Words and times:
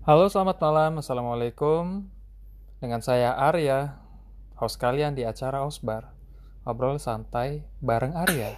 Halo, 0.00 0.32
selamat 0.32 0.64
malam. 0.64 1.04
Assalamualaikum. 1.04 2.08
Dengan 2.80 3.04
saya 3.04 3.36
Arya, 3.36 4.00
host 4.56 4.80
kalian 4.80 5.12
di 5.12 5.28
acara 5.28 5.60
Osbar. 5.60 6.16
Ngobrol 6.64 6.96
santai 6.96 7.68
bareng 7.84 8.16
Arya. 8.16 8.56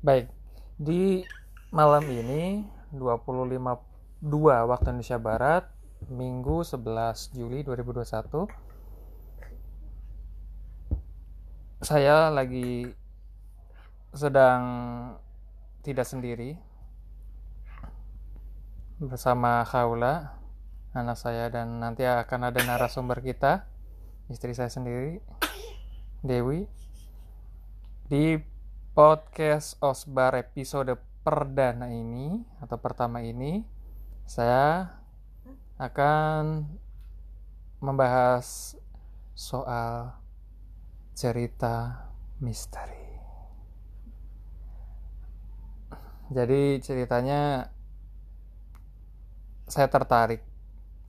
Baik, 0.00 0.32
di 0.80 1.28
malam 1.68 2.08
ini 2.08 2.64
25.2 2.88 3.52
waktu 4.64 4.96
Indonesia 4.96 5.20
Barat, 5.20 5.68
Minggu 6.08 6.64
11 6.64 7.36
Juli 7.36 7.60
2021. 7.60 8.48
Saya 11.84 12.32
lagi 12.32 12.88
sedang 14.16 14.64
tidak 15.84 16.08
sendiri 16.08 16.71
bersama 19.02 19.66
Khawla, 19.66 20.38
anak 20.94 21.18
saya 21.18 21.50
dan 21.50 21.82
nanti 21.82 22.06
akan 22.06 22.54
ada 22.54 22.62
narasumber 22.62 23.18
kita, 23.18 23.66
istri 24.30 24.54
saya 24.54 24.70
sendiri, 24.70 25.18
Dewi. 26.22 26.70
Di 28.06 28.38
podcast 28.94 29.74
Osbar 29.82 30.38
episode 30.38 30.94
perdana 31.26 31.90
ini 31.90 32.46
atau 32.62 32.78
pertama 32.78 33.18
ini, 33.26 33.66
saya 34.22 34.94
akan 35.82 36.70
membahas 37.82 38.78
soal 39.34 40.14
cerita 41.18 42.06
misteri. 42.38 43.02
Jadi 46.30 46.78
ceritanya 46.78 47.66
saya 49.72 49.88
tertarik 49.88 50.44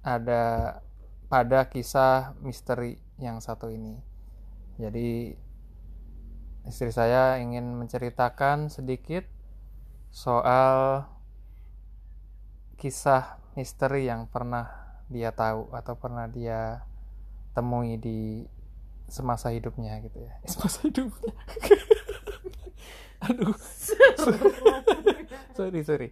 ada 0.08 0.80
pada 1.28 1.68
kisah 1.68 2.32
misteri 2.40 2.96
yang 3.20 3.44
satu 3.44 3.68
ini. 3.68 4.00
Jadi 4.80 5.36
istri 6.64 6.96
saya 6.96 7.44
ingin 7.44 7.76
menceritakan 7.76 8.72
sedikit 8.72 9.28
soal 10.16 11.04
kisah 12.80 13.36
misteri 13.60 14.08
yang 14.08 14.32
pernah 14.32 14.96
dia 15.12 15.36
tahu 15.36 15.68
atau 15.76 16.00
pernah 16.00 16.32
dia 16.32 16.88
temui 17.52 18.00
di 18.00 18.48
semasa 19.12 19.52
hidupnya 19.52 20.00
gitu 20.08 20.24
ya. 20.24 20.40
Semasa 20.52 20.88
hidupnya. 20.88 21.36
Aduh. 23.28 23.52
sorry, 25.56 25.84
sorry. 25.84 26.10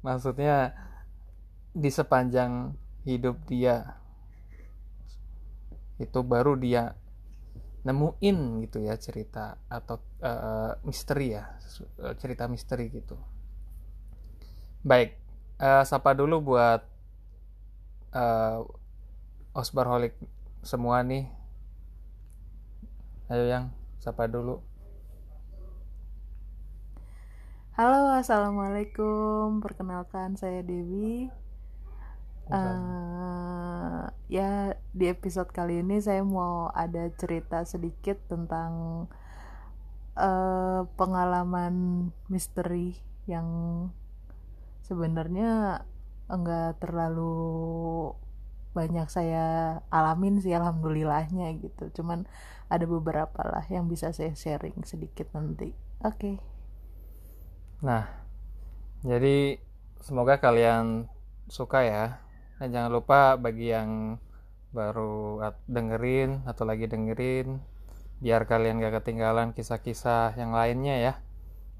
Maksudnya 0.00 0.72
di 1.72 1.88
sepanjang 1.88 2.76
hidup 3.08 3.40
dia 3.48 3.96
itu 5.96 6.20
baru 6.20 6.56
dia 6.60 6.92
nemuin 7.82 8.62
gitu 8.68 8.78
ya 8.84 8.94
cerita 8.94 9.58
atau 9.66 9.98
uh, 10.22 10.78
misteri 10.86 11.34
ya 11.34 11.58
cerita 12.20 12.46
misteri 12.46 12.92
gitu 12.92 13.18
baik 14.86 15.18
uh, 15.58 15.82
sapa 15.82 16.14
dulu 16.14 16.54
buat 16.54 16.82
uh, 18.14 18.62
Osbarholic 19.56 20.14
semua 20.62 21.02
nih 21.02 21.26
ayo 23.32 23.44
yang 23.48 23.64
sapa 23.98 24.28
dulu 24.30 24.62
Halo, 27.72 28.12
assalamualaikum. 28.12 29.64
Perkenalkan 29.64 30.36
saya 30.36 30.60
Dewi. 30.60 31.32
Uh, 32.50 34.10
ya 34.26 34.74
di 34.90 35.06
episode 35.06 35.52
kali 35.52 35.84
ini 35.84 36.02
saya 36.02 36.24
mau 36.24 36.72
ada 36.74 37.06
cerita 37.14 37.62
sedikit 37.62 38.18
tentang 38.26 39.06
uh, 40.16 40.88
pengalaman 40.98 42.08
misteri 42.26 42.98
yang 43.30 43.46
sebenarnya 44.82 45.84
enggak 46.26 46.80
terlalu 46.82 48.12
banyak 48.72 49.04
saya 49.12 49.78
alamin 49.92 50.40
sih 50.40 50.56
alhamdulillahnya 50.56 51.52
gitu. 51.60 51.92
Cuman 52.00 52.24
ada 52.72 52.88
beberapa 52.88 53.44
lah 53.44 53.68
yang 53.68 53.84
bisa 53.84 54.16
saya 54.16 54.32
sharing 54.32 54.80
sedikit 54.88 55.28
nanti. 55.36 55.76
Oke. 56.02 56.18
Okay. 56.18 56.36
nah 57.82 58.06
jadi 59.02 59.58
semoga 59.98 60.38
kalian 60.38 61.10
suka 61.50 61.82
ya 61.82 62.22
dan 62.62 62.70
jangan 62.70 62.94
lupa 62.94 63.34
bagi 63.34 63.74
yang 63.74 64.22
baru 64.70 65.50
dengerin 65.66 66.46
atau 66.46 66.62
lagi 66.62 66.86
dengerin 66.86 67.58
biar 68.22 68.46
kalian 68.46 68.78
gak 68.78 69.02
ketinggalan 69.02 69.50
kisah-kisah 69.50 70.38
yang 70.38 70.54
lainnya 70.54 70.94
ya. 70.94 71.14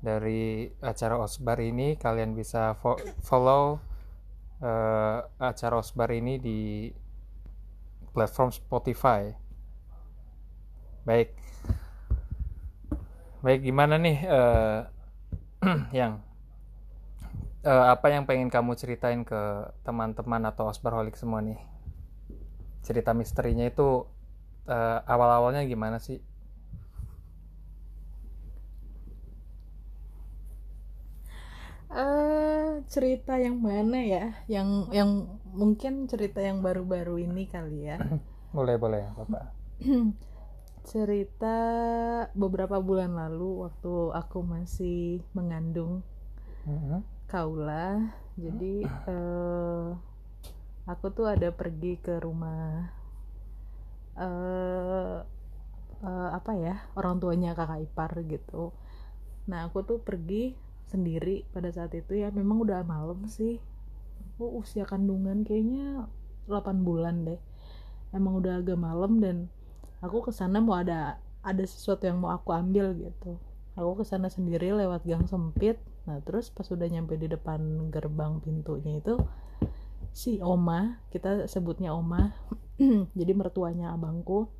Dari 0.02 0.66
acara 0.82 1.22
Osbar 1.22 1.62
ini 1.62 1.94
kalian 1.94 2.34
bisa 2.34 2.74
fo 2.82 2.98
follow 3.22 3.78
uh, 4.58 5.22
acara 5.38 5.78
Osbar 5.78 6.10
ini 6.10 6.42
di 6.42 6.90
platform 8.10 8.50
Spotify. 8.50 9.30
Baik. 11.06 11.30
Baik 13.38 13.62
gimana 13.62 14.02
nih 14.02 14.18
uh, 14.26 14.90
yang 16.02 16.18
uh, 17.62 17.94
apa 17.94 18.10
yang 18.10 18.26
pengen 18.26 18.50
kamu 18.50 18.74
ceritain 18.74 19.22
ke 19.22 19.70
teman-teman 19.86 20.42
atau 20.50 20.70
osbarholik 20.70 21.14
semua 21.14 21.42
nih? 21.42 21.58
Cerita 22.82 23.14
misterinya 23.14 23.66
itu 23.66 24.06
uh, 24.66 24.98
awal-awalnya 25.06 25.62
gimana 25.66 26.02
sih? 26.02 26.18
Uh, 31.92 32.80
cerita 32.88 33.36
yang 33.36 33.60
mana 33.60 34.00
ya? 34.00 34.24
Yang 34.48 34.68
yang 34.96 35.10
mungkin 35.52 36.08
cerita 36.08 36.40
yang 36.40 36.64
baru-baru 36.64 37.22
ini 37.22 37.46
kali 37.46 37.86
ya. 37.86 38.00
Boleh 38.56 38.76
boleh 38.76 39.08
bapak 39.16 39.48
cerita 40.92 41.56
beberapa 42.36 42.84
bulan 42.84 43.16
lalu 43.16 43.64
waktu 43.64 44.12
aku 44.12 44.44
masih 44.44 45.24
mengandung. 45.32 46.04
Uh 46.68 46.76
-huh 46.76 47.00
kaula. 47.32 48.12
Jadi 48.36 48.84
uh, 49.08 49.96
aku 50.84 51.06
tuh 51.16 51.32
ada 51.32 51.48
pergi 51.48 51.96
ke 51.96 52.20
rumah 52.20 52.92
uh, 54.20 55.24
uh, 56.04 56.28
apa 56.36 56.52
ya 56.60 56.84
orang 56.92 57.16
tuanya 57.16 57.56
kakak 57.56 57.88
ipar 57.88 58.12
gitu. 58.28 58.76
Nah 59.48 59.72
aku 59.72 59.80
tuh 59.80 60.04
pergi 60.04 60.52
sendiri 60.92 61.48
pada 61.56 61.72
saat 61.72 61.96
itu 61.96 62.20
ya. 62.20 62.28
Memang 62.28 62.68
udah 62.68 62.84
malam 62.84 63.24
sih. 63.24 63.56
Aku 64.36 64.60
usia 64.60 64.84
kandungan 64.84 65.48
kayaknya 65.48 66.04
8 66.52 66.84
bulan 66.84 67.24
deh. 67.24 67.40
Emang 68.12 68.44
udah 68.44 68.60
agak 68.60 68.76
malam 68.76 69.24
dan 69.24 69.48
aku 70.04 70.28
ke 70.28 70.36
sana 70.36 70.60
mau 70.60 70.76
ada 70.76 71.16
ada 71.40 71.64
sesuatu 71.64 72.04
yang 72.04 72.20
mau 72.20 72.36
aku 72.36 72.52
ambil 72.52 72.92
gitu. 72.92 73.40
Aku 73.72 73.96
ke 73.96 74.04
sana 74.04 74.28
sendiri 74.28 74.68
lewat 74.76 75.08
gang 75.08 75.24
sempit 75.24 75.80
nah 76.02 76.18
terus 76.22 76.50
pas 76.50 76.66
udah 76.66 76.88
nyampe 76.90 77.14
di 77.14 77.30
depan 77.30 77.88
gerbang 77.94 78.42
pintunya 78.42 78.98
itu 78.98 79.18
si 80.10 80.42
oma 80.42 80.98
kita 81.14 81.46
sebutnya 81.46 81.94
oma 81.94 82.34
jadi 83.18 83.32
mertuanya 83.32 83.94
abangku 83.94 84.50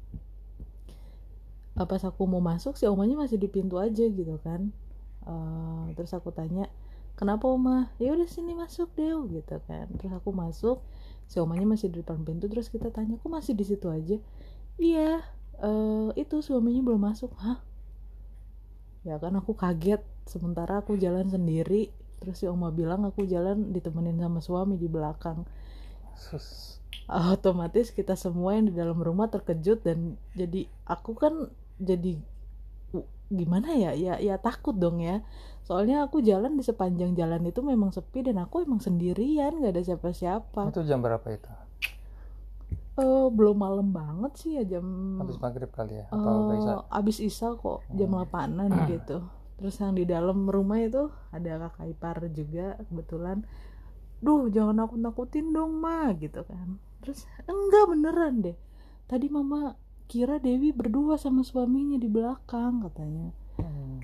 pas 1.73 2.03
aku 2.05 2.29
mau 2.29 2.43
masuk 2.43 2.77
si 2.77 2.85
omanya 2.85 3.17
masih 3.17 3.41
di 3.41 3.49
pintu 3.49 3.81
aja 3.81 4.05
gitu 4.05 4.37
kan. 4.45 4.71
Uh, 5.23 5.89
terus 5.95 6.13
aku 6.13 6.35
tanya 6.35 6.69
kenapa 7.17 7.49
oma? 7.49 7.89
Ya 7.97 8.13
udah 8.13 8.29
sini 8.29 8.53
masuk 8.53 8.93
deh 8.93 9.17
gitu 9.33 9.57
kan. 9.65 9.89
Terus 9.97 10.13
aku 10.13 10.31
masuk 10.35 10.85
si 11.25 11.41
omanya 11.41 11.65
masih 11.65 11.89
di 11.89 12.05
depan 12.05 12.21
pintu 12.29 12.51
terus 12.51 12.69
kita 12.69 12.93
tanya 12.93 13.17
kok 13.17 13.31
masih 13.33 13.57
di 13.57 13.65
situ 13.65 13.89
aja? 13.89 14.17
Iya 14.77 15.25
uh, 15.65 16.11
itu 16.13 16.45
suaminya 16.45 16.85
belum 16.85 17.01
masuk. 17.09 17.33
Hah? 17.41 17.65
Ya 19.03 19.17
kan 19.17 19.33
aku 19.35 19.57
kaget 19.57 20.05
sementara 20.27 20.81
aku 20.81 20.97
jalan 20.99 21.29
sendiri 21.29 21.91
terus 22.23 22.39
si 22.39 22.47
oma 22.47 22.71
bilang 22.71 23.03
aku 23.03 23.27
jalan 23.27 23.75
ditemenin 23.75 24.23
sama 24.23 24.39
suami 24.39 24.79
di 24.79 24.87
belakang. 24.87 25.43
Sus. 26.15 26.79
otomatis 27.11 27.91
kita 27.91 28.15
semua 28.15 28.55
yang 28.55 28.71
di 28.71 28.75
dalam 28.79 28.95
rumah 28.95 29.27
terkejut 29.27 29.83
dan 29.83 30.15
jadi 30.39 30.71
aku 30.87 31.19
kan 31.19 31.51
jadi 31.83 32.15
gimana 33.27 33.75
ya? 33.75 33.91
Ya 33.99 34.15
ya 34.23 34.39
takut 34.39 34.79
dong 34.79 35.03
ya. 35.03 35.27
Soalnya 35.67 36.07
aku 36.07 36.23
jalan 36.23 36.55
di 36.55 36.63
sepanjang 36.63 37.19
jalan 37.19 37.43
itu 37.43 37.59
memang 37.59 37.91
sepi 37.91 38.23
dan 38.23 38.39
aku 38.39 38.63
emang 38.63 38.79
sendirian 38.79 39.59
gak 39.59 39.75
ada 39.75 39.83
siapa-siapa. 39.83 40.71
Itu 40.71 40.87
jam 40.87 41.03
berapa 41.03 41.27
itu? 41.27 41.51
Uh, 42.93 43.33
belum 43.33 43.57
malam 43.57 43.89
banget 43.89 44.33
sih 44.37 44.51
ya 44.61 44.69
jam 44.69 44.85
habis 45.19 45.41
maghrib 45.43 45.73
kali 45.75 45.97
ya? 45.97 46.07
Atau 46.13 46.53
uh, 46.53 46.55
isa 46.55 46.73
abis 46.93 47.19
isa 47.19 47.47
kok 47.57 47.83
jam 47.99 48.13
hmm. 48.13 48.15
delapanan 48.15 48.71
hmm. 48.71 48.87
gitu 48.95 49.19
terus 49.63 49.79
yang 49.79 49.95
di 49.95 50.03
dalam 50.03 50.51
rumah 50.51 50.83
itu 50.83 51.07
ada 51.31 51.71
kakak 51.71 51.87
ipar 51.95 52.19
juga 52.35 52.75
kebetulan. 52.91 53.47
Duh 54.19 54.51
jangan 54.51 54.83
nakut 54.83 54.99
nakutin 54.99 55.55
dong 55.55 55.79
ma 55.79 56.11
gitu 56.19 56.43
kan. 56.43 56.83
Terus 56.99 57.31
enggak 57.47 57.87
beneran 57.95 58.43
deh. 58.43 58.59
Tadi 59.07 59.31
mama 59.31 59.79
kira 60.11 60.43
Dewi 60.43 60.75
berdua 60.75 61.15
sama 61.15 61.47
suaminya 61.47 61.95
di 61.95 62.11
belakang 62.11 62.83
katanya. 62.83 63.31
Hmm. 63.53 64.03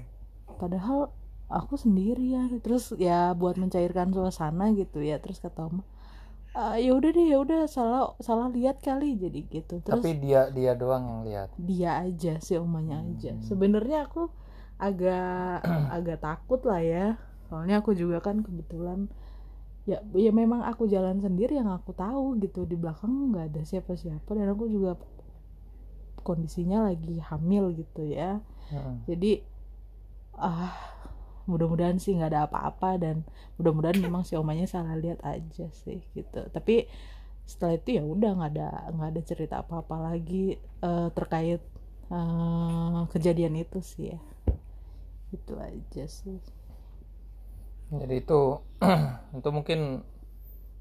padahal 0.61 1.09
aku 1.49 1.81
sendiri 1.81 2.37
ya 2.37 2.45
terus 2.61 2.93
ya 3.01 3.33
buat 3.35 3.59
mencairkan 3.59 4.15
suasana 4.15 4.71
gitu 4.79 5.03
ya. 5.03 5.19
Terus 5.19 5.43
kata 5.43 5.67
oma 5.67 5.83
"Ah, 6.55 6.79
ya 6.79 6.95
udah 6.95 7.11
deh 7.11 7.27
ya 7.35 7.39
udah 7.43 7.67
salah 7.67 8.15
salah 8.23 8.47
lihat 8.55 8.79
kali 8.79 9.19
jadi 9.19 9.43
gitu. 9.51 9.83
Terus 9.83 10.03
tapi 10.03 10.23
dia 10.23 10.51
dia 10.55 10.79
doang 10.79 11.03
yang 11.07 11.21
lihat? 11.27 11.49
Dia 11.59 11.91
aja 12.07 12.39
si 12.39 12.55
omanya 12.55 13.03
aja. 13.03 13.35
Hmm. 13.35 13.43
sebenarnya 13.43 14.07
aku 14.07 14.31
agak 14.79 15.63
agak 15.97 16.19
takut 16.23 16.63
lah 16.65 16.81
ya. 16.81 17.07
Soalnya 17.51 17.83
aku 17.83 17.93
juga 17.93 18.23
kan 18.23 18.41
kebetulan 18.41 19.11
ya 19.89 20.05
ya 20.13 20.31
memang 20.31 20.61
aku 20.69 20.85
jalan 20.85 21.19
sendiri 21.19 21.59
yang 21.59 21.71
aku 21.71 21.93
tahu 21.93 22.39
gitu. 22.41 22.65
Di 22.65 22.79
belakang 22.79 23.35
nggak 23.35 23.55
ada 23.55 23.63
siapa-siapa 23.67 24.31
dan 24.33 24.55
aku 24.55 24.71
juga 24.71 24.97
kondisinya 26.23 26.89
lagi 26.89 27.19
hamil 27.19 27.75
gitu 27.75 28.05
ya. 28.05 28.41
Hmm. 28.69 29.01
jadi 29.09 29.41
ah 30.37 30.77
mudah-mudahan 31.49 31.97
sih 31.97 32.13
nggak 32.13 32.37
ada 32.37 32.45
apa-apa 32.45 33.01
dan 33.01 33.25
mudah-mudahan 33.57 33.97
memang 33.97 34.29
si 34.29 34.37
omanya 34.37 34.69
salah 34.69 34.93
lihat 34.93 35.25
aja 35.25 35.73
sih 35.73 36.05
gitu. 36.13 36.45
Tapi 36.53 36.85
setelah 37.49 37.81
itu 37.81 37.97
ya 37.97 38.05
udah 38.05 38.31
nggak 38.37 38.51
ada 38.53 38.69
nggak 38.93 39.09
ada 39.09 39.23
cerita 39.25 39.55
apa-apa 39.65 40.13
lagi 40.13 40.61
eh, 40.61 41.09
terkait 41.17 41.65
eh, 42.13 43.01
kejadian 43.09 43.57
itu 43.57 43.81
sih 43.81 44.13
ya 44.13 44.21
itu 45.33 45.53
aja 45.59 46.05
sih. 46.09 46.39
Jadi 47.89 48.15
itu 48.21 48.41
itu 49.39 49.49
mungkin 49.49 50.05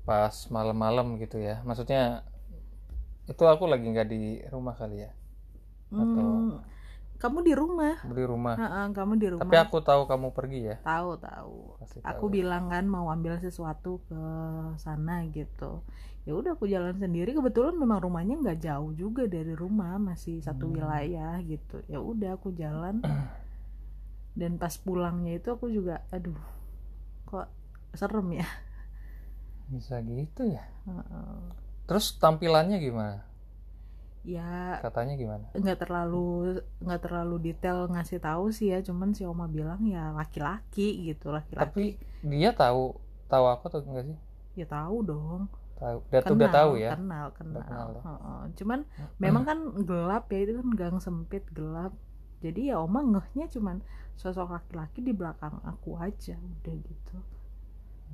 pas 0.03 0.35
malam-malam 0.51 1.19
gitu 1.19 1.39
ya. 1.39 1.63
Maksudnya 1.63 2.23
itu 3.27 3.43
aku 3.43 3.67
lagi 3.67 3.83
nggak 3.87 4.07
di 4.07 4.39
rumah 4.47 4.75
kali 4.75 5.03
ya? 5.03 5.11
Hmm, 5.87 6.59
kamu 7.17 7.47
di 7.47 7.53
rumah? 7.55 7.95
Di 8.03 8.23
rumah. 8.27 8.55
Ha-ha, 8.59 8.81
kamu 8.91 9.13
di 9.19 9.27
rumah. 9.31 9.43
tapi 9.47 9.55
aku 9.57 9.77
tahu 9.79 10.03
kamu 10.03 10.27
pergi 10.35 10.59
ya? 10.67 10.75
Tahu 10.83 11.09
tahu. 11.19 11.57
Pasti 11.79 11.97
aku 12.03 12.25
tahu. 12.27 12.35
bilang 12.35 12.67
kan 12.67 12.83
mau 12.87 13.07
ambil 13.07 13.39
sesuatu 13.39 14.03
ke 14.07 14.19
sana 14.79 15.23
gitu. 15.31 15.83
Ya 16.27 16.35
udah 16.35 16.59
aku 16.59 16.67
jalan 16.67 16.99
sendiri. 16.99 17.31
Kebetulan 17.31 17.79
memang 17.79 18.03
rumahnya 18.03 18.35
nggak 18.43 18.59
jauh 18.59 18.91
juga 18.91 19.23
dari 19.31 19.55
rumah. 19.55 19.95
Masih 19.95 20.43
satu 20.43 20.67
Hmm. 20.67 20.75
wilayah 20.75 21.39
gitu. 21.39 21.79
Ya 21.87 22.03
udah 22.03 22.35
aku 22.35 22.51
jalan 22.51 22.99
dan 24.37 24.61
pas 24.61 24.77
pulangnya 24.77 25.41
itu 25.41 25.49
aku 25.49 25.65
juga 25.73 26.05
aduh 26.13 26.37
kok 27.25 27.49
serem 27.97 28.37
ya? 28.37 28.47
Bisa 29.73 29.99
gitu 30.05 30.45
ya? 30.47 30.63
Heeh. 30.85 31.41
terus 31.89 32.15
tampilannya 32.21 32.77
gimana? 32.77 33.25
Ya 34.27 34.77
katanya 34.83 35.15
gimana? 35.15 35.47
nggak 35.55 35.87
terlalu 35.87 36.59
nggak 36.83 37.01
terlalu 37.01 37.35
detail 37.47 37.87
ngasih 37.87 38.19
tahu 38.19 38.51
sih 38.51 38.75
ya 38.75 38.83
cuman 38.83 39.15
si 39.15 39.23
oma 39.23 39.47
bilang 39.47 39.81
ya 39.87 40.13
laki-laki 40.13 41.09
gitu 41.09 41.33
laki-laki. 41.33 41.63
Tapi 41.63 41.85
dia 42.27 42.51
tahu 42.53 42.93
tahu 43.31 43.45
aku 43.49 43.63
atau 43.71 43.79
enggak 43.87 44.05
sih? 44.13 44.17
Ya 44.59 44.67
tahu 44.67 45.01
dong. 45.01 45.41
Tahu 45.79 45.97
dia 46.11 46.19
tuh 46.21 46.35
udah 46.35 46.51
tahu 46.51 46.71
ya? 46.75 46.91
kenal 46.93 47.27
kenal, 47.33 47.61
kenal 47.63 47.87
ya. 47.95 48.01
Heeh. 48.03 48.41
cuman 48.59 48.79
memang 49.17 49.43
kan 49.47 49.59
gelap 49.85 50.25
ya 50.27 50.39
itu 50.43 50.53
kan 50.59 50.69
gang 50.75 50.97
sempit 50.99 51.43
gelap 51.55 51.95
jadi 52.37 52.73
ya 52.73 52.75
oma 52.77 53.01
ngehnya 53.01 53.49
cuman 53.49 53.81
sosok 54.17 54.53
laki-laki 54.53 55.01
di 55.01 55.13
belakang 55.13 55.57
aku 55.65 55.97
aja 55.97 56.37
udah 56.37 56.75
gitu. 56.75 57.17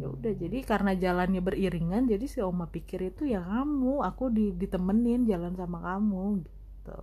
Ya 0.02 0.08
udah 0.10 0.34
jadi 0.34 0.58
karena 0.66 0.98
jalannya 0.98 1.42
beriringan 1.44 2.10
jadi 2.10 2.25
si 2.25 2.40
oma 2.42 2.66
pikir 2.66 3.14
itu 3.14 3.30
ya 3.30 3.44
kamu 3.44 4.02
aku 4.02 4.34
di, 4.34 4.52
ditemenin 4.56 5.30
jalan 5.30 5.54
sama 5.54 5.80
kamu 5.80 6.44
gitu. 6.44 7.02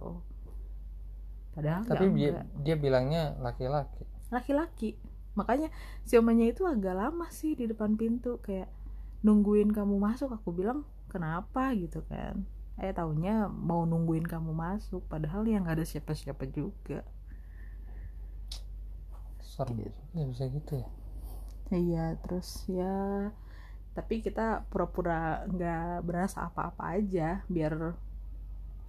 Padahal 1.55 1.83
tapi 1.87 2.07
dia, 2.17 2.45
dia 2.61 2.77
bilangnya 2.77 3.37
laki-laki. 3.39 4.05
Laki-laki. 4.33 4.99
Makanya 5.39 5.71
si 6.03 6.19
omanya 6.19 6.51
itu 6.51 6.67
agak 6.67 6.99
lama 6.99 7.31
sih 7.31 7.55
di 7.55 7.71
depan 7.71 7.95
pintu 7.95 8.43
kayak 8.43 8.69
nungguin 9.23 9.71
kamu 9.71 10.01
masuk 10.01 10.33
aku 10.33 10.51
bilang 10.51 10.83
kenapa? 11.13 11.73
gitu 11.77 12.03
kan 12.07 12.47
eh 12.81 12.97
taunya 12.97 13.47
mau 13.47 13.85
nungguin 13.85 14.25
kamu 14.25 14.57
masuk 14.57 15.05
padahal 15.07 15.45
yang 15.45 15.69
nggak 15.69 15.81
ada 15.81 15.87
siapa-siapa 15.87 16.49
juga. 16.49 17.05
Serem 19.45 19.93
ya 20.17 20.25
bisa 20.25 20.49
gitu 20.49 20.81
ya? 20.81 20.89
Iya 21.71 22.07
terus 22.25 22.67
ya 22.67 23.29
tapi 23.91 24.23
kita 24.23 24.65
pura-pura 24.71 25.45
nggak 25.51 26.07
berasa 26.07 26.47
apa-apa 26.47 26.97
aja 26.97 27.43
biar 27.51 27.95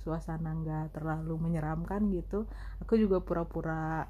suasana 0.02 0.56
nggak 0.56 0.98
terlalu 0.98 1.36
menyeramkan 1.38 2.08
gitu. 2.16 2.48
Aku 2.82 2.98
juga 2.98 3.22
pura-pura 3.22 4.08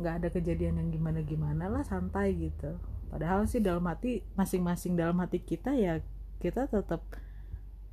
nggak 0.00 0.14
ada 0.22 0.28
kejadian 0.32 0.80
yang 0.80 0.88
gimana-gimana 0.90 1.68
lah 1.68 1.84
santai 1.84 2.34
gitu. 2.34 2.78
Padahal 3.12 3.44
sih 3.44 3.60
dalam 3.60 3.84
hati 3.84 4.24
masing-masing 4.34 4.96
dalam 4.96 5.20
hati 5.20 5.38
kita 5.44 5.76
ya 5.76 6.00
kita 6.40 6.66
tetap 6.66 7.04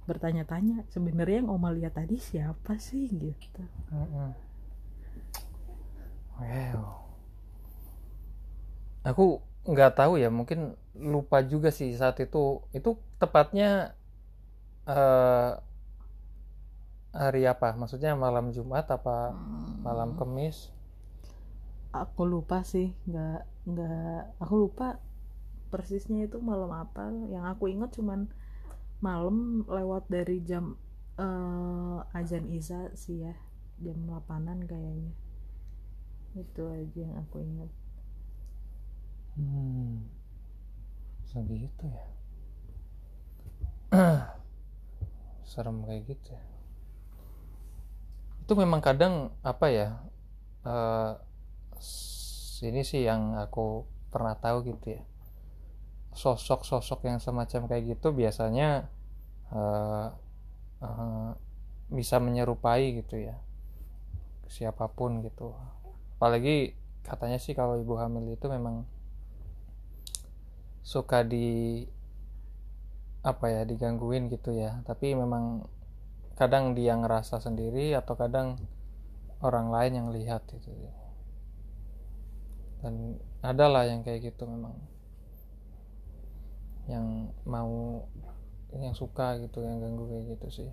bertanya-tanya 0.10 0.78
sebenarnya 0.94 1.38
yang 1.42 1.50
oma 1.56 1.70
lihat 1.78 1.94
tadi 2.00 2.16
siapa 2.30 2.74
sih 2.88 3.06
gitu 3.24 3.64
Mm-mm. 3.92 4.34
Wow. 6.40 7.10
Aku 9.10 9.42
nggak 9.68 9.92
tahu 10.00 10.14
ya, 10.24 10.30
mungkin 10.32 10.76
lupa 10.96 11.38
juga 11.52 11.70
sih 11.72 11.90
saat 11.96 12.18
itu. 12.26 12.64
Itu 12.76 12.90
tepatnya 13.22 13.96
eh 14.88 15.52
hari 17.22 17.42
apa? 17.54 17.70
Maksudnya 17.80 18.12
malam 18.26 18.46
Jumat 18.56 18.86
apa 18.98 19.18
malam 19.86 20.10
Kamis? 20.20 20.58
aku 22.04 22.22
lupa 22.34 22.58
sih 22.72 22.88
nggak 23.10 23.40
nggak 23.70 24.20
aku 24.44 24.56
lupa 24.64 24.88
persisnya 25.72 26.20
itu 26.28 26.38
malam 26.52 26.72
apa 26.84 27.04
yang 27.34 27.46
aku 27.52 27.66
ingat 27.74 27.92
cuman 27.98 28.20
malam 29.00 29.64
lewat 29.68 30.04
dari 30.12 30.38
jam 30.50 30.76
eh, 31.20 31.98
azan 32.20 32.46
isya 32.52 32.92
sih 32.96 33.18
ya 33.26 33.34
jam 33.84 33.98
8an 34.08 34.60
kayaknya 34.68 35.14
itu 36.38 36.64
aja 36.70 37.00
yang 37.04 37.16
aku 37.24 37.38
ingat 37.42 37.72
Hmm. 39.40 40.04
Bisa 41.24 41.40
gitu 41.48 41.86
ya. 41.88 42.04
Serem 45.50 45.82
kayak 45.88 46.04
gitu 46.12 46.36
ya. 46.36 46.44
Itu 48.44 48.54
memang 48.58 48.82
kadang 48.84 49.32
apa 49.46 49.68
ya? 49.72 49.88
s- 51.80 52.60
ini 52.66 52.82
sih 52.84 53.02
yang 53.08 53.38
aku 53.40 53.88
pernah 54.12 54.36
tahu 54.36 54.58
gitu 54.68 55.00
ya. 55.00 55.02
Sosok-sosok 56.14 57.06
yang 57.06 57.20
semacam 57.22 57.70
kayak 57.70 57.98
gitu 57.98 58.14
biasanya 58.14 58.90
eh, 59.54 60.08
eh, 60.84 61.30
bisa 61.90 62.18
menyerupai 62.22 63.02
gitu 63.04 63.18
ya. 63.20 63.38
Siapa 64.50 64.90
pun 64.90 65.22
gitu. 65.22 65.54
Apalagi 66.18 66.74
katanya 67.06 67.38
sih 67.42 67.58
kalau 67.58 67.80
ibu 67.80 67.98
hamil 67.98 68.38
itu 68.38 68.46
memang 68.50 68.86
suka 70.86 71.22
di 71.22 71.86
apa 73.22 73.52
ya 73.52 73.62
digangguin 73.68 74.32
gitu 74.32 74.56
ya 74.56 74.80
tapi 74.88 75.12
memang 75.12 75.68
kadang 76.40 76.72
dia 76.72 76.96
ngerasa 76.96 77.44
sendiri 77.44 77.92
atau 77.92 78.16
kadang 78.16 78.56
orang 79.44 79.70
lain 79.70 79.94
yang 80.00 80.08
lihat 80.10 80.48
gitu 80.48 80.72
dan 82.80 83.20
ada 83.44 83.66
lah 83.68 83.84
yang 83.86 84.08
kayak 84.08 84.32
gitu 84.32 84.48
memang 84.48 84.72
yang 86.94 87.06
mau 87.54 87.72
yang 88.84 88.94
suka 89.02 89.28
gitu 89.44 89.60
yang 89.68 89.78
ganggu 89.84 90.04
kayak 90.12 90.26
gitu 90.38 90.48
sih. 90.58 90.70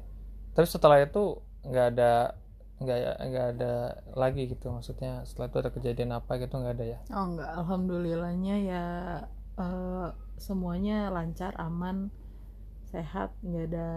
Tapi 0.57 0.67
setelah 0.69 0.99
itu 1.07 1.23
nggak 1.69 1.87
ada 1.97 2.13
nggak 2.77 2.99
nggak 3.33 3.47
ada 3.57 3.73
lagi 4.23 4.43
gitu 4.53 4.67
maksudnya 4.69 5.25
setelah 5.29 5.49
itu 5.49 5.59
ada 5.65 5.71
kejadian 5.77 6.11
apa 6.19 6.33
gitu 6.43 6.55
nggak 6.61 6.75
ada 6.77 6.87
ya? 6.95 6.99
Oh 7.17 7.25
enggak 7.31 7.51
alhamdulillahnya 7.61 8.55
ya 8.71 8.85
eh, 9.65 10.09
semuanya 10.47 10.99
lancar 11.17 11.53
aman 11.67 11.97
sehat 12.93 13.31
nggak 13.47 13.65
ada 13.73 13.89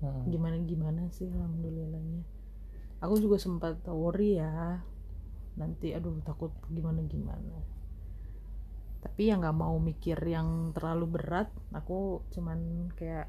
Hmm. 0.00 0.24
gimana 0.32 0.56
gimana 0.64 1.02
sih 1.12 1.28
alhamdulillahnya. 1.28 2.24
Aku 3.04 3.14
juga 3.20 3.36
sempat 3.36 3.76
worry 3.92 4.40
ya 4.40 4.80
nanti 5.60 5.92
aduh 5.96 6.16
takut 6.24 6.52
gimana 6.72 7.00
gimana 7.12 7.56
tapi 9.06 9.22
ya 9.30 9.34
nggak 9.40 9.56
mau 9.62 9.76
mikir 9.90 10.18
yang 10.36 10.48
terlalu 10.76 11.06
berat. 11.14 11.48
Aku 11.78 11.98
cuman 12.34 12.58
kayak 12.98 13.26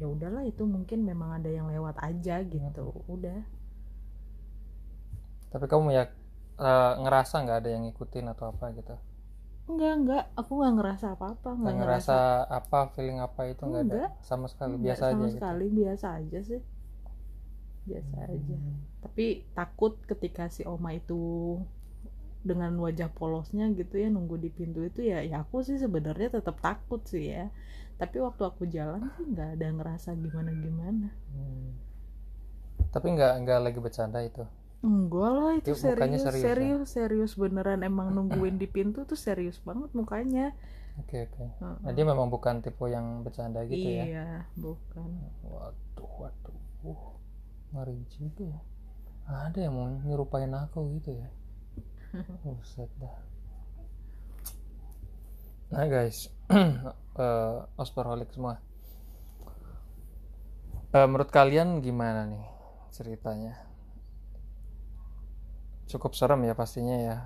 ya 0.00 0.06
udahlah 0.14 0.42
itu 0.52 0.62
mungkin 0.74 0.98
memang 1.10 1.30
ada 1.38 1.50
yang 1.58 1.66
lewat 1.74 1.96
aja 2.08 2.36
gitu. 2.54 2.84
Udah. 3.14 3.40
Tapi 5.52 5.64
kamu 5.70 5.88
ya 5.96 6.04
eh, 6.66 6.92
ngerasa 7.02 7.34
nggak 7.44 7.58
ada 7.62 7.68
yang 7.74 7.82
ngikutin 7.86 8.26
atau 8.34 8.44
apa 8.52 8.66
gitu? 8.78 8.94
enggak 9.70 9.92
enggak 10.00 10.24
aku 10.40 10.50
nggak 10.58 10.74
ngerasa 10.78 11.06
apa 11.14 11.26
apa 11.34 11.48
nggak 11.60 11.76
nggak 11.76 11.76
ngerasa 11.80 12.16
apa 12.58 12.78
feeling 12.94 13.18
apa 13.26 13.40
itu 13.52 13.62
nggak 13.70 13.84
ada? 13.88 14.02
Enggak. 14.02 14.10
sama 14.28 14.46
sekali 14.52 14.76
Enggak, 14.76 14.84
biasa 14.84 15.04
sama 15.06 15.24
aja 15.24 15.26
gitu? 15.34 15.36
sekali 15.36 15.66
biasa 15.78 16.06
aja 16.20 16.38
sih. 16.48 16.60
Biasa 17.88 18.16
aja. 18.34 18.56
Hmm. 18.60 18.76
tapi 19.00 19.26
takut 19.56 19.92
ketika 20.10 20.44
si 20.52 20.62
oma 20.68 20.90
itu 21.00 21.20
dengan 22.48 22.72
wajah 22.84 23.10
polosnya 23.18 23.64
gitu 23.80 23.94
ya 24.02 24.08
nunggu 24.14 24.36
di 24.44 24.50
pintu 24.58 24.80
itu 24.90 25.00
ya 25.12 25.18
ya 25.30 25.36
aku 25.44 25.56
sih 25.68 25.76
sebenarnya 25.84 26.28
tetap 26.40 26.56
takut 26.66 27.02
sih 27.12 27.24
ya. 27.36 27.44
Tapi 28.00 28.16
waktu 28.26 28.42
aku 28.50 28.64
jalan 28.76 29.02
sih 29.16 29.24
nggak 29.32 29.48
ada 29.60 29.66
ngerasa 29.76 30.10
gimana 30.24 30.50
gimana 30.64 31.08
Hmm. 31.32 31.70
tapi 32.94 33.06
nggak 33.14 33.32
nggak 33.42 33.58
lagi 33.64 33.78
bercanda 33.84 34.18
itu? 34.28 34.42
Enggak 34.88 35.30
lah 35.36 35.52
itu 35.60 35.72
Itu 35.72 35.80
mukanya 35.88 36.18
serius 36.18 36.36
serius 36.44 36.44
ya? 36.46 36.50
serius 36.56 36.88
serius. 36.96 37.32
Beneran 37.42 37.80
emang 37.90 38.08
nungguin 38.16 38.56
di 38.62 38.66
pintu 38.76 38.98
tuh 39.10 39.18
serius 39.26 39.56
banget 39.68 39.90
mukanya. 39.98 40.46
Oke 41.00 41.16
oke. 41.26 41.44
Heeh. 41.60 41.76
nah, 41.84 41.92
dia 41.96 42.04
memang 42.10 42.28
bukan 42.34 42.54
tipe 42.64 42.84
yang 42.96 43.06
bercanda 43.24 43.60
gitu 43.72 43.88
ya? 44.00 44.06
Iya 44.10 44.26
bukan. 44.56 45.10
Waduh 45.44 46.12
waduh. 46.20 46.58
Uh, 46.84 47.04
ngeri 47.72 47.98
juga 48.16 48.44
ya. 48.54 48.60
Ada 49.28 49.58
yang 49.68 49.74
mau 49.78 49.86
nyerupain 49.88 50.52
aku 50.52 50.78
gitu 50.98 51.10
ya 51.20 51.28
Buset 52.44 52.90
dah. 52.98 53.16
Nah 55.70 55.86
guys. 55.86 56.28
Uh, 57.20 57.68
osporholik 57.76 58.32
semua. 58.32 58.62
Eh, 60.94 61.04
menurut 61.04 61.28
kalian 61.28 61.84
gimana 61.84 62.24
nih 62.24 62.46
ceritanya? 62.90 63.60
Cukup 65.84 66.16
serem 66.16 66.48
ya 66.48 66.56
pastinya 66.56 66.96
ya. 66.96 67.16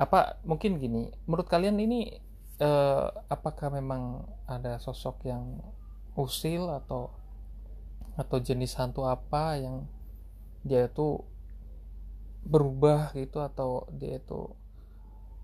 Apa 0.00 0.40
mungkin 0.48 0.80
gini 0.80 1.12
menurut 1.28 1.44
kalian 1.44 1.76
ini 1.76 2.16
eh, 2.56 3.06
apakah 3.28 3.68
memang 3.68 4.24
ada 4.48 4.80
sosok 4.80 5.28
yang 5.28 5.60
usil 6.16 6.70
atau 6.72 7.12
atau 8.14 8.38
jenis 8.38 8.78
hantu 8.78 9.04
apa 9.06 9.58
yang 9.58 9.84
dia 10.62 10.86
itu 10.88 11.20
berubah 12.44 13.16
gitu 13.16 13.40
atau 13.40 13.88
dia 13.96 14.20
itu 14.20 14.52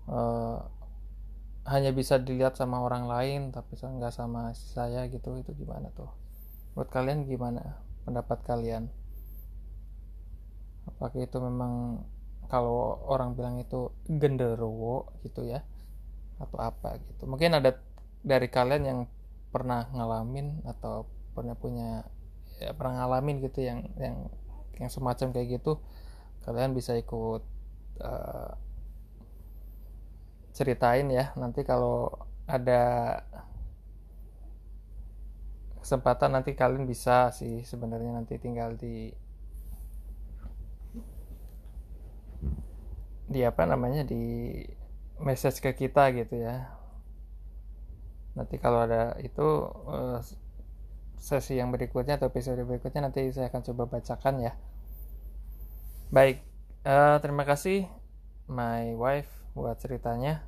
eh, 0.09 0.59
hanya 1.65 1.91
bisa 1.93 2.17
dilihat 2.17 2.57
sama 2.57 2.81
orang 2.81 3.05
lain 3.05 3.41
tapi 3.53 3.77
nggak 3.77 4.13
sama 4.13 4.53
saya 4.57 5.05
gitu 5.09 5.37
itu 5.37 5.53
gimana 5.53 5.93
tuh? 5.93 6.09
Menurut 6.73 6.89
kalian 6.89 7.29
gimana 7.29 7.77
pendapat 8.07 8.41
kalian? 8.45 8.89
Apakah 10.89 11.21
itu 11.21 11.37
memang 11.37 12.01
kalau 12.49 12.99
orang 13.07 13.37
bilang 13.37 13.61
itu 13.61 13.93
genderuwo 14.09 15.13
gitu 15.21 15.45
ya 15.45 15.61
atau 16.41 16.57
apa 16.57 16.97
gitu? 16.97 17.29
Mungkin 17.29 17.61
ada 17.61 17.77
dari 18.25 18.49
kalian 18.49 18.83
yang 18.85 18.99
pernah 19.53 19.85
ngalamin 19.93 20.65
atau 20.65 21.05
pernah 21.37 21.53
punya 21.53 22.07
ya, 22.57 22.73
pernah 22.73 23.05
ngalamin 23.05 23.43
gitu 23.45 23.61
yang 23.61 23.85
yang 23.99 24.31
yang 24.81 24.89
semacam 24.89 25.29
kayak 25.29 25.61
gitu 25.61 25.77
kalian 26.45 26.73
bisa 26.73 26.97
ikut 26.97 27.41
eh, 28.01 28.51
ceritain 30.53 31.07
ya. 31.09 31.33
Nanti 31.37 31.61
kalau 31.65 32.11
ada 32.49 32.81
kesempatan 35.81 36.37
nanti 36.37 36.53
kalian 36.53 36.85
bisa 36.85 37.33
sih 37.33 37.65
sebenarnya 37.65 38.13
nanti 38.13 38.37
tinggal 38.37 38.77
di 38.77 39.09
di 43.31 43.41
apa 43.47 43.63
namanya 43.63 44.03
di 44.03 44.21
message 45.21 45.63
ke 45.63 45.71
kita 45.77 46.11
gitu 46.17 46.35
ya. 46.41 46.67
Nanti 48.37 48.55
kalau 48.59 48.85
ada 48.87 49.15
itu 49.21 49.47
eh, 49.89 50.19
sesi 51.21 51.53
yang 51.61 51.69
berikutnya 51.69 52.17
atau 52.17 52.33
episode 52.33 52.65
berikutnya 52.65 53.05
nanti 53.05 53.29
saya 53.29 53.53
akan 53.53 53.61
coba 53.61 53.83
bacakan 53.85 54.35
ya 54.41 54.53
baik 56.11 56.43
eh, 56.83 57.17
terima 57.23 57.47
kasih 57.47 57.87
my 58.51 58.91
wife 58.99 59.31
buat 59.55 59.79
ceritanya. 59.79 60.43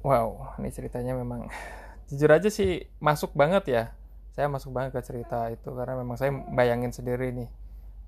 Wow 0.00 0.56
ini 0.56 0.72
ceritanya 0.72 1.12
memang 1.12 1.52
jujur 2.08 2.32
aja 2.32 2.48
sih 2.48 2.88
masuk 2.96 3.36
banget 3.36 3.64
ya. 3.68 3.84
Saya 4.32 4.48
masuk 4.48 4.72
banget 4.72 4.96
ke 4.96 5.00
cerita 5.04 5.44
itu 5.52 5.68
karena 5.76 5.92
memang 6.00 6.16
saya 6.16 6.32
bayangin 6.32 6.92
sendiri 6.92 7.36
nih 7.36 7.52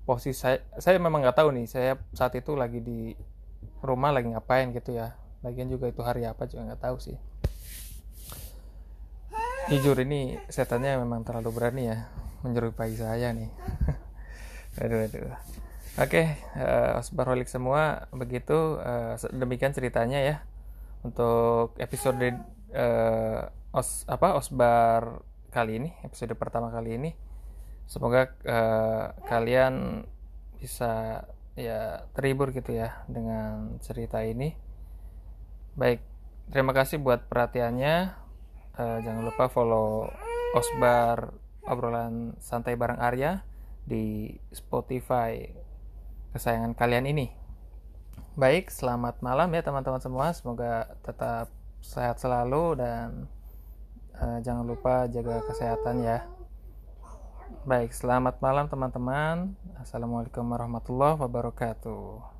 posisi 0.09 0.33
saya 0.33 0.57
saya 0.81 0.97
memang 0.97 1.21
nggak 1.21 1.37
tahu 1.37 1.53
nih 1.53 1.69
saya 1.69 1.93
saat 2.17 2.33
itu 2.33 2.57
lagi 2.57 2.81
di 2.81 3.13
rumah 3.85 4.09
lagi 4.09 4.33
ngapain 4.33 4.73
gitu 4.73 4.97
ya. 4.97 5.13
Lagian 5.45 5.69
juga 5.69 5.85
itu 5.85 6.01
hari 6.01 6.25
apa 6.25 6.49
juga 6.49 6.65
nggak 6.73 6.81
tahu 6.81 6.97
sih. 6.97 7.17
Jujur 9.69 10.01
ini 10.01 10.41
setannya 10.49 10.97
memang 10.97 11.21
terlalu 11.21 11.53
berani 11.53 11.93
ya 11.93 12.09
menyerupai 12.41 12.95
saya 12.95 13.35
nih 13.35 13.51
aduh 14.77 15.09
aduh. 15.09 15.33
Oke 15.99 16.37
eh, 16.37 16.91
osbarolik 16.95 17.49
semua 17.49 18.05
begitu 18.13 18.77
eh, 18.77 19.17
demikian 19.33 19.73
ceritanya 19.73 20.19
ya. 20.21 20.35
Untuk 21.01 21.73
episode 21.81 22.37
eh, 22.75 23.41
os 23.73 24.05
apa 24.05 24.37
osbar 24.37 25.25
kali 25.49 25.81
ini 25.81 25.89
episode 26.05 26.33
pertama 26.37 26.69
kali 26.69 26.97
ini 27.01 27.11
semoga 27.89 28.29
eh, 28.45 29.05
kalian 29.25 30.05
bisa 30.61 31.25
ya 31.57 32.05
terhibur 32.13 32.53
gitu 32.53 32.71
ya 32.71 33.01
dengan 33.09 33.81
cerita 33.81 34.21
ini. 34.21 34.53
Baik 35.73 35.99
terima 36.53 36.71
kasih 36.77 37.01
buat 37.01 37.25
perhatiannya. 37.25 37.95
Eh, 38.79 38.97
jangan 39.03 39.23
lupa 39.25 39.51
follow 39.51 40.07
osbar 40.55 41.35
obrolan 41.67 42.39
santai 42.39 42.79
bareng 42.79 42.97
Arya 43.03 43.48
di 43.89 44.37
Spotify 44.53 45.49
kesayangan 46.37 46.77
kalian 46.77 47.09
ini 47.09 47.33
baik 48.37 48.69
selamat 48.69 49.25
malam 49.25 49.49
ya 49.49 49.65
teman-teman 49.65 49.99
semua 49.99 50.29
semoga 50.37 50.93
tetap 51.01 51.49
sehat 51.81 52.21
selalu 52.21 52.77
dan 52.77 53.25
eh, 54.13 54.39
jangan 54.45 54.63
lupa 54.69 55.09
jaga 55.09 55.41
kesehatan 55.49 56.05
ya 56.05 56.21
Baik, 57.65 57.91
selamat 57.91 58.39
malam 58.39 58.69
teman-teman. 58.69 59.57
Assalamualaikum 59.81 60.45
warahmatullahi 60.47 61.17
wabarakatuh. 61.17 62.38